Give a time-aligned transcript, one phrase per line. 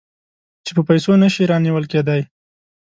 [0.65, 2.21] چې په پیسو نه شي رانیول کېدای.